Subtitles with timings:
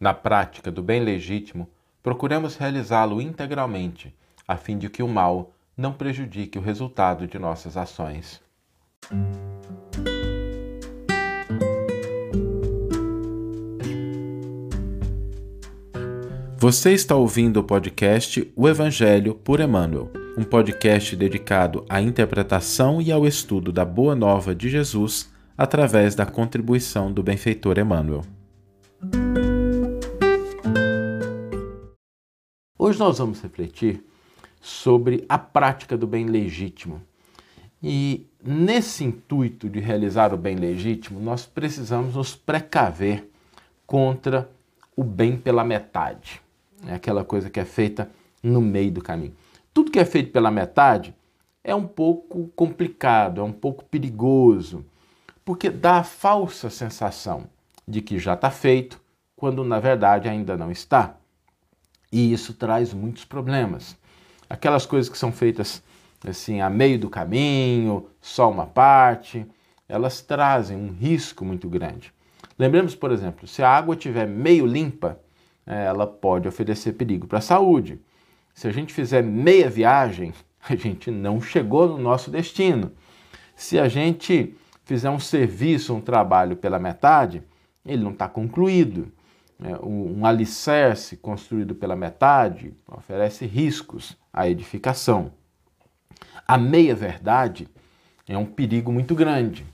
[0.00, 1.68] Na prática do bem legítimo,
[2.02, 4.14] procuremos realizá-lo integralmente,
[4.48, 8.40] a fim de que o mal não prejudique o resultado de nossas ações.
[16.56, 23.12] Você está ouvindo o podcast O Evangelho por Emmanuel, um podcast dedicado à interpretação e
[23.12, 28.39] ao estudo da Boa Nova de Jesus através da contribuição do benfeitor Emmanuel.
[32.82, 34.02] Hoje nós vamos refletir
[34.58, 37.02] sobre a prática do bem legítimo.
[37.82, 43.28] E nesse intuito de realizar o bem legítimo, nós precisamos nos precaver
[43.86, 44.48] contra
[44.96, 46.40] o bem pela metade.
[46.86, 48.10] É aquela coisa que é feita
[48.42, 49.36] no meio do caminho.
[49.74, 51.14] Tudo que é feito pela metade
[51.62, 54.86] é um pouco complicado, é um pouco perigoso,
[55.44, 57.44] porque dá a falsa sensação
[57.86, 58.98] de que já está feito,
[59.36, 61.19] quando na verdade ainda não está.
[62.12, 63.96] E isso traz muitos problemas.
[64.48, 65.82] Aquelas coisas que são feitas
[66.26, 69.46] assim a meio do caminho, só uma parte,
[69.88, 72.12] elas trazem um risco muito grande.
[72.58, 75.18] Lembremos, por exemplo, se a água estiver meio limpa,
[75.66, 78.00] é, ela pode oferecer perigo para a saúde.
[78.54, 80.34] Se a gente fizer meia viagem,
[80.68, 82.92] a gente não chegou no nosso destino.
[83.56, 87.42] Se a gente fizer um serviço, um trabalho pela metade,
[87.84, 89.10] ele não está concluído.
[89.62, 95.32] É, um, alicerce construído pela metade oferece riscos à edificação.
[96.48, 97.68] A meia-verdade
[98.26, 99.66] é um perigo muito grande.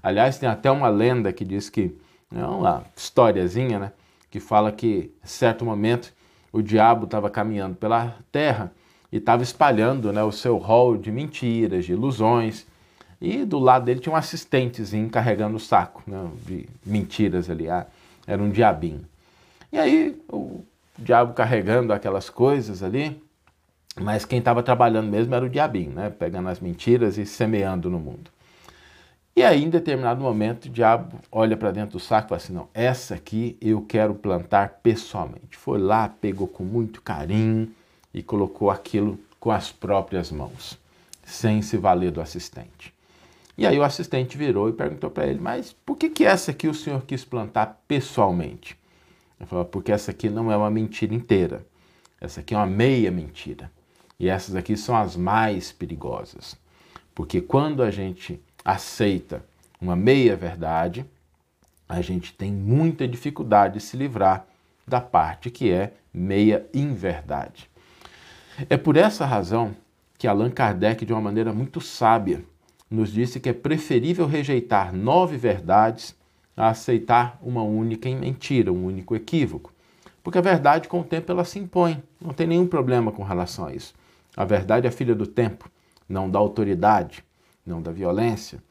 [0.00, 1.96] Aliás, tem até uma lenda que diz que,
[2.34, 3.92] é uma historiazinha, né,
[4.30, 6.12] que fala que, em certo momento,
[6.52, 8.72] o diabo estava caminhando pela terra
[9.10, 12.66] e estava espalhando né, o seu rol de mentiras, de ilusões,
[13.20, 17.86] e do lado dele tinha um assistentezinho carregando o saco né, de mentiras ali, ah,
[18.26, 19.11] era um diabinho.
[19.72, 20.60] E aí o
[20.98, 23.20] diabo carregando aquelas coisas ali,
[24.00, 26.10] mas quem estava trabalhando mesmo era o diabinho, né?
[26.10, 28.30] Pegando as mentiras e semeando no mundo.
[29.34, 32.52] E aí, em determinado momento, o diabo olha para dentro do saco e fala assim:
[32.52, 35.56] não, essa aqui eu quero plantar pessoalmente.
[35.56, 37.70] Foi lá, pegou com muito carinho
[38.12, 40.78] e colocou aquilo com as próprias mãos,
[41.24, 42.92] sem se valer do assistente.
[43.56, 46.68] E aí o assistente virou e perguntou para ele: mas por que, que essa aqui
[46.68, 48.81] o senhor quis plantar pessoalmente?
[49.42, 51.66] Ele falou, porque essa aqui não é uma mentira inteira.
[52.20, 53.68] Essa aqui é uma meia mentira.
[54.18, 56.56] E essas aqui são as mais perigosas.
[57.12, 59.44] Porque quando a gente aceita
[59.80, 61.04] uma meia verdade,
[61.88, 64.46] a gente tem muita dificuldade de se livrar
[64.86, 67.68] da parte que é meia inverdade.
[68.70, 69.74] É por essa razão
[70.16, 72.44] que Allan Kardec, de uma maneira muito sábia,
[72.88, 76.14] nos disse que é preferível rejeitar nove verdades
[76.56, 79.72] a aceitar uma única mentira, um único equívoco.
[80.22, 82.02] Porque a verdade, com o tempo, ela se impõe.
[82.20, 83.94] Não tem nenhum problema com relação a isso.
[84.36, 85.70] A verdade é filha do tempo,
[86.08, 87.24] não da autoridade,
[87.66, 88.62] não da violência.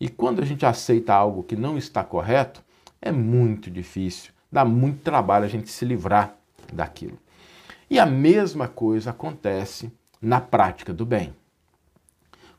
[0.00, 2.62] E quando a gente aceita algo que não está correto,
[3.00, 6.34] é muito difícil, dá muito trabalho a gente se livrar
[6.72, 7.18] daquilo.
[7.88, 11.32] E a mesma coisa acontece na prática do bem.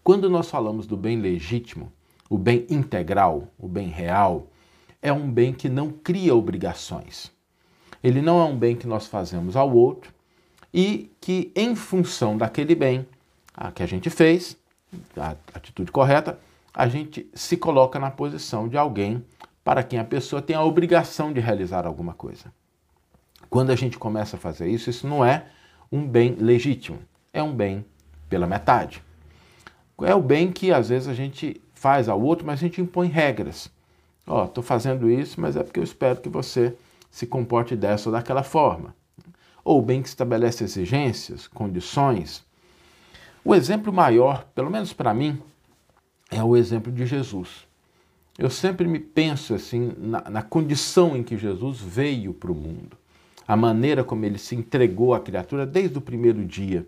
[0.03, 1.91] Quando nós falamos do bem legítimo,
[2.29, 4.47] o bem integral, o bem real,
[5.07, 7.31] é um bem que não cria obrigações.
[8.03, 10.13] Ele não é um bem que nós fazemos ao outro
[10.73, 13.07] e que, em função daquele bem
[13.73, 14.57] que a gente fez,
[15.15, 16.39] a atitude correta,
[16.73, 19.23] a gente se coloca na posição de alguém
[19.63, 22.53] para quem a pessoa tem a obrigação de realizar alguma coisa.
[23.49, 25.47] Quando a gente começa a fazer isso, isso não é
[25.91, 26.99] um bem legítimo,
[27.33, 27.83] é um bem
[28.29, 29.01] pela metade.
[30.03, 33.07] É o bem que às vezes a gente faz ao outro, mas a gente impõe
[33.07, 33.71] regras.
[34.27, 36.75] Ó, estou fazendo isso, mas é porque eu espero que você
[37.09, 38.93] se comporte dessa ou daquela forma.
[39.63, 42.45] Ou bem que estabelece exigências, condições.
[43.43, 45.41] O exemplo maior, pelo menos para mim,
[46.29, 47.65] é o exemplo de Jesus.
[48.37, 52.97] Eu sempre me penso assim na, na condição em que Jesus veio para o mundo,
[53.47, 56.85] a maneira como ele se entregou à criatura desde o primeiro dia.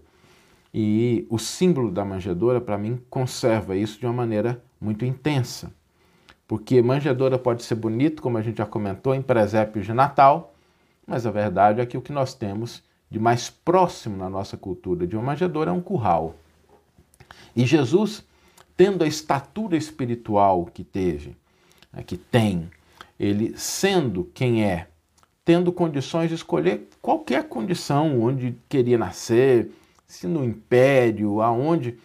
[0.74, 5.74] E o símbolo da manjedoura, para mim, conserva isso de uma maneira muito intensa.
[6.50, 10.56] Porque manjedoura pode ser bonito, como a gente já comentou, em presépios de Natal,
[11.06, 15.06] mas a verdade é que o que nós temos de mais próximo na nossa cultura
[15.06, 16.36] de uma manjedoura é um curral.
[17.56, 18.26] E Jesus,
[18.76, 21.38] tendo a estatura espiritual que teve,
[21.94, 22.68] né, que tem,
[23.20, 24.88] ele sendo quem é,
[25.46, 29.70] tendo condições de escolher qualquer condição onde queria nascer,
[30.08, 32.00] se no império, aonde,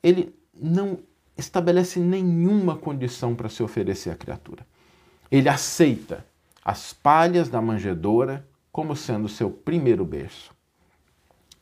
[0.00, 0.96] ele não
[1.40, 4.66] estabelece nenhuma condição para se oferecer à criatura.
[5.30, 6.24] Ele aceita
[6.64, 10.52] as palhas da manjedoura como sendo seu primeiro berço.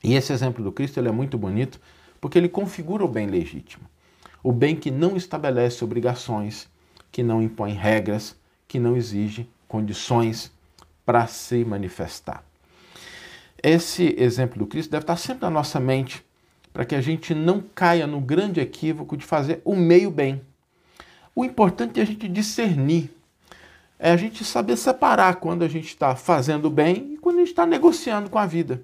[0.02, 1.80] E esse exemplo do Cristo ele é muito bonito
[2.20, 3.88] porque ele configura o bem legítimo.
[4.42, 6.68] O bem que não estabelece obrigações,
[7.10, 8.36] que não impõe regras,
[8.66, 10.52] que não exige condições
[11.04, 12.44] para se manifestar.
[13.62, 16.24] Esse exemplo do Cristo deve estar sempre na nossa mente
[16.72, 20.40] para que a gente não caia no grande equívoco de fazer o meio bem.
[21.34, 23.10] O importante é a gente discernir,
[23.98, 27.50] é a gente saber separar quando a gente está fazendo bem e quando a gente
[27.50, 28.82] está negociando com a vida.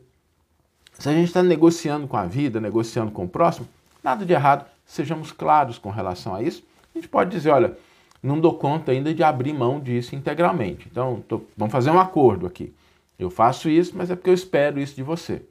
[0.98, 3.68] Se a gente está negociando com a vida, negociando com o próximo,
[4.02, 6.62] nada de errado, sejamos claros com relação a isso.
[6.94, 7.76] A gente pode dizer, olha,
[8.22, 10.88] não dou conta ainda de abrir mão disso integralmente.
[10.90, 12.72] Então, tô, vamos fazer um acordo aqui.
[13.18, 15.42] Eu faço isso, mas é porque eu espero isso de você.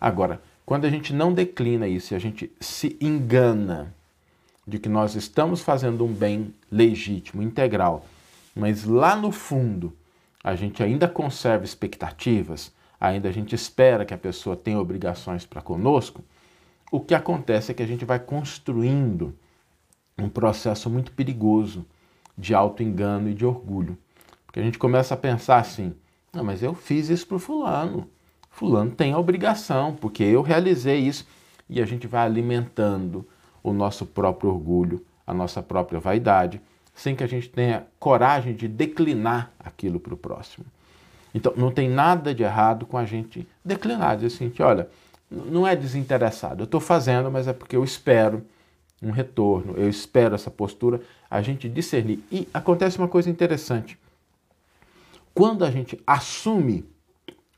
[0.00, 3.94] Agora, quando a gente não declina isso, a gente se engana
[4.66, 8.06] de que nós estamos fazendo um bem legítimo, integral,
[8.56, 9.92] mas lá no fundo
[10.42, 15.60] a gente ainda conserva expectativas, ainda a gente espera que a pessoa tenha obrigações para
[15.60, 16.22] conosco,
[16.90, 19.34] o que acontece é que a gente vai construindo
[20.18, 21.84] um processo muito perigoso
[22.36, 23.98] de auto-engano e de orgulho.
[24.46, 25.94] Porque a gente começa a pensar assim:
[26.32, 28.08] não, mas eu fiz isso para o fulano.
[28.54, 31.26] Fulano tem a obrigação, porque eu realizei isso.
[31.68, 33.26] E a gente vai alimentando
[33.64, 36.60] o nosso próprio orgulho, a nossa própria vaidade,
[36.94, 40.64] sem que a gente tenha coragem de declinar aquilo para o próximo.
[41.34, 44.88] Então, não tem nada de errado com a gente declinar, dizer assim, que olha,
[45.28, 48.44] não é desinteressado, eu estou fazendo, mas é porque eu espero
[49.02, 52.22] um retorno, eu espero essa postura, a gente discernir.
[52.30, 53.98] E acontece uma coisa interessante.
[55.34, 56.84] Quando a gente assume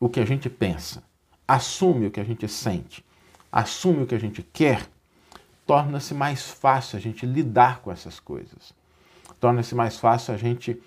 [0.01, 1.03] o que a gente pensa,
[1.47, 3.05] assume o que a gente sente,
[3.51, 4.87] assume o que a gente quer,
[5.67, 8.75] torna-se mais fácil a gente lidar com essas coisas.
[9.41, 10.81] Torna-se mais fácil a gente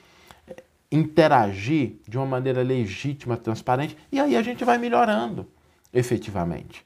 [0.47, 5.47] eh, interagir de uma maneira legítima, transparente, e aí a gente vai melhorando
[5.93, 6.83] efetivamente.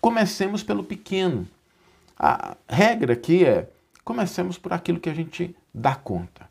[0.00, 1.46] Comecemos pelo pequeno.
[2.18, 3.68] A regra aqui é
[4.04, 6.48] comecemos por aquilo que a gente dá conta.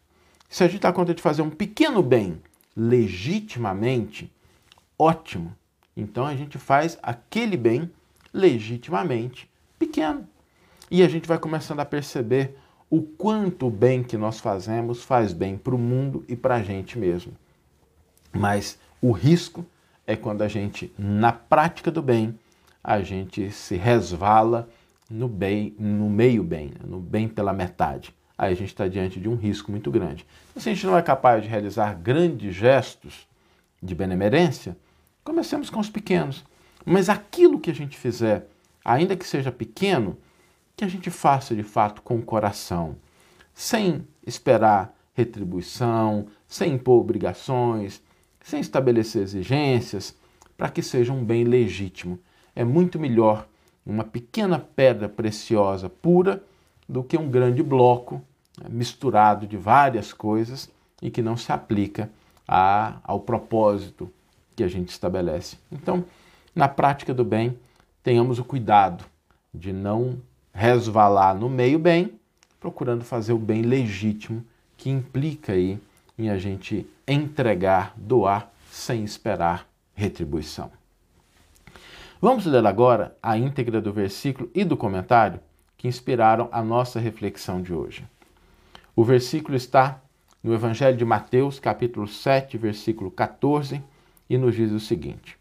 [0.50, 2.42] Se a gente dá conta de fazer um pequeno bem
[2.76, 4.32] legitimamente,
[4.98, 5.56] ótimo.
[5.96, 7.92] Então a gente faz aquele bem
[8.34, 10.28] legitimamente pequeno.
[10.90, 12.56] E a gente vai começando a perceber
[12.90, 16.64] o quanto o bem que nós fazemos faz bem para o mundo e para a
[16.64, 17.34] gente mesmo.
[18.32, 19.66] Mas o risco
[20.06, 22.38] é quando a gente, na prática do bem,
[22.84, 24.70] a gente se resvala
[25.10, 26.86] no bem, no meio bem, né?
[26.86, 28.16] no bem pela metade.
[28.38, 30.26] Aí a gente está diante de um risco muito grande.
[30.52, 33.28] Então, se a gente não é capaz de realizar grandes gestos
[33.82, 34.78] de benemerência,
[35.28, 36.46] comecemos com os pequenos.
[36.86, 38.48] Mas aquilo que a gente fizer,
[38.84, 40.18] ainda que seja pequeno,
[40.74, 42.96] que a gente faça de fato com o coração,
[43.54, 48.02] sem esperar retribuição, sem impor obrigações,
[48.42, 50.16] sem estabelecer exigências,
[50.56, 52.18] para que seja um bem legítimo.
[52.56, 53.50] É muito melhor
[53.86, 56.42] uma pequena pedra preciosa pura
[56.88, 58.22] do que um grande bloco
[58.58, 60.70] né, misturado de várias coisas
[61.02, 62.10] e que não se aplica
[62.48, 64.10] a, ao propósito
[64.58, 65.56] que a gente estabelece.
[65.72, 66.04] Então,
[66.54, 67.60] na prática do bem,
[68.04, 69.06] tenhamos o cuidado
[69.54, 70.20] de não
[70.52, 72.20] resvalar no meio bem,
[72.60, 74.44] procurando fazer o bem legítimo,
[74.76, 75.80] que implica aí
[76.18, 80.72] em a gente entregar, doar, sem esperar retribuição.
[82.20, 85.40] Vamos ler agora a íntegra do versículo e do comentário
[85.78, 88.04] que inspiraram a nossa reflexão de hoje.
[88.96, 90.02] O versículo está
[90.44, 93.84] no Evangelho de Mateus, capítulo 7, versículo 14,
[94.30, 95.38] e nos diz o seguinte: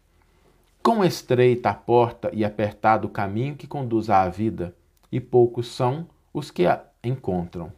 [0.81, 4.75] Quão estreita a porta e apertado o caminho que conduz à vida,
[5.11, 7.71] e poucos são os que a encontram.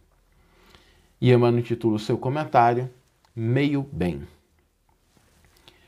[1.21, 2.89] E Emmanuel intitula o seu comentário
[3.35, 4.27] Meio Bem.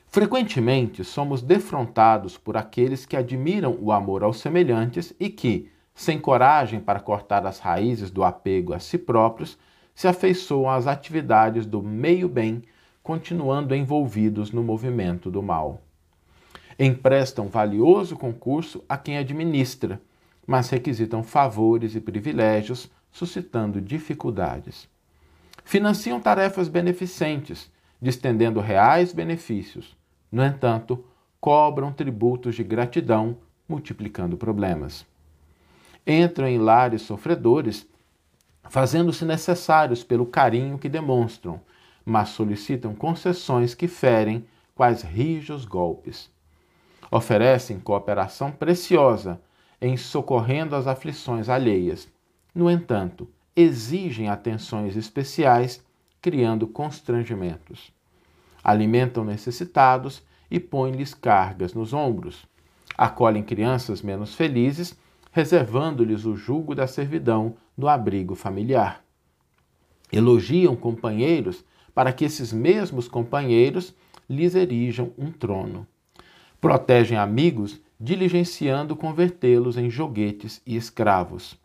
[0.07, 6.81] Frequentemente somos defrontados por aqueles que admiram o amor aos semelhantes e que, sem coragem
[6.81, 9.57] para cortar as raízes do apego a si próprios,
[9.95, 12.61] se afeiçoam às atividades do meio-bem,
[13.03, 15.81] continuando envolvidos no movimento do mal.
[16.77, 20.01] Emprestam valioso concurso a quem administra,
[20.45, 24.89] mas requisitam favores e privilégios, suscitando dificuldades.
[25.63, 29.95] Financiam tarefas beneficentes, distendendo reais benefícios.
[30.31, 31.03] No entanto,
[31.39, 35.05] cobram tributos de gratidão, multiplicando problemas.
[36.05, 37.87] Entram em lares sofredores,
[38.69, 41.61] fazendo-se necessários pelo carinho que demonstram,
[42.05, 46.29] mas solicitam concessões que ferem quais rijos golpes.
[47.11, 49.41] Oferecem cooperação preciosa
[49.81, 52.07] em socorrendo as aflições alheias.
[52.53, 55.83] No entanto, exigem atenções especiais,
[56.21, 57.91] criando constrangimentos.
[58.63, 62.45] Alimentam necessitados e põe-lhes cargas nos ombros.
[62.97, 64.95] Acolhem crianças menos felizes,
[65.31, 69.03] reservando-lhes o jugo da servidão no abrigo familiar.
[70.11, 71.63] Elogiam companheiros
[71.93, 73.93] para que esses mesmos companheiros
[74.29, 75.85] lhes erijam um trono.
[76.59, 81.59] Protegem amigos, diligenciando convertê-los em joguetes e escravos.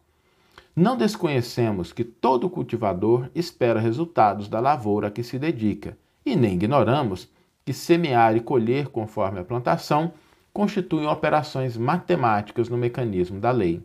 [0.75, 6.55] Não desconhecemos que todo cultivador espera resultados da lavoura a que se dedica, e nem
[6.55, 7.29] ignoramos
[7.65, 10.13] que semear e colher conforme a plantação
[10.53, 13.83] constituem operações matemáticas no mecanismo da lei.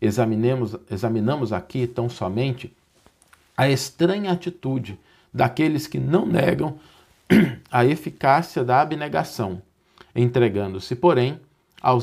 [0.00, 2.74] Examinemos, examinamos aqui tão somente
[3.56, 4.98] a estranha atitude
[5.32, 6.78] daqueles que não negam
[7.70, 9.62] a eficácia da abnegação,
[10.14, 11.40] entregando-se, porém,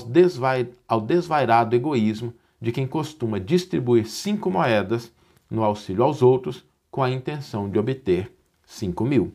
[0.08, 5.12] desvai, ao desvairado egoísmo de quem costuma distribuir cinco moedas
[5.50, 8.32] no auxílio aos outros com a intenção de obter
[8.66, 9.34] cinco mil.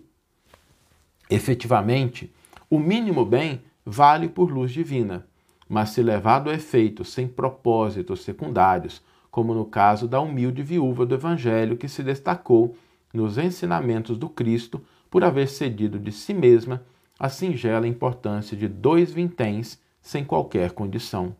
[1.30, 2.32] Efetivamente,
[2.68, 5.26] o mínimo bem vale por luz divina,
[5.68, 11.14] mas se levado a efeito sem propósitos secundários, como no caso da humilde viúva do
[11.14, 12.76] Evangelho que se destacou
[13.14, 16.82] nos ensinamentos do Cristo por haver cedido de si mesma
[17.18, 21.34] a singela importância de dois vinténs sem qualquer condição.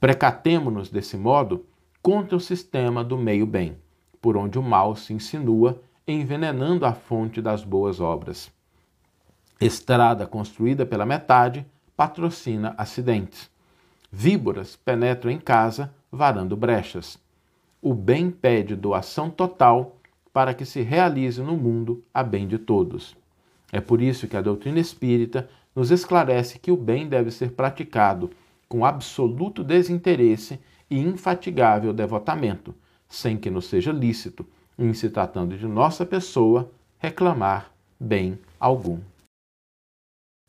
[0.00, 1.66] Precatemo-nos desse modo
[2.00, 3.76] contra o sistema do meio-bem,
[4.22, 8.50] por onde o mal se insinua, envenenando a fonte das boas obras.
[9.60, 11.66] Estrada construída pela metade
[11.96, 13.50] patrocina acidentes.
[14.10, 17.18] Víboras penetram em casa, varando brechas.
[17.82, 19.97] O bem pede doação total
[20.32, 23.16] para que se realize no mundo a bem de todos.
[23.72, 28.30] É por isso que a doutrina espírita nos esclarece que o bem deve ser praticado
[28.68, 32.74] com absoluto desinteresse e infatigável devotamento,
[33.08, 34.46] sem que nos seja lícito,
[34.78, 38.98] em se tratando de nossa pessoa, reclamar bem algum.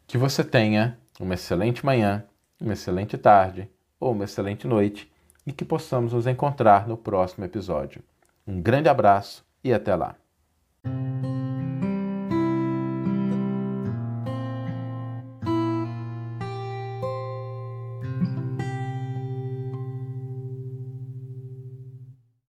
[0.06, 2.24] Que você tenha uma excelente manhã,
[2.60, 3.70] uma excelente tarde
[4.00, 5.12] ou uma excelente noite
[5.46, 8.02] e que possamos nos encontrar no próximo episódio.
[8.46, 10.16] Um grande abraço e até lá.